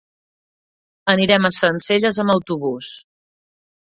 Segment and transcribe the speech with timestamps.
[1.13, 2.89] Anirem a Sencelles amb autobús.